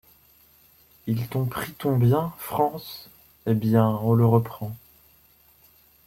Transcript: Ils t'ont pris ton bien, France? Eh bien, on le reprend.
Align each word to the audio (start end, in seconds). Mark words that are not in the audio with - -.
Ils 1.05 1.27
t'ont 1.27 1.45
pris 1.45 1.73
ton 1.73 1.95
bien, 1.95 2.33
France? 2.39 3.11
Eh 3.45 3.53
bien, 3.53 3.87
on 3.87 4.15
le 4.15 4.25
reprend. 4.25 4.75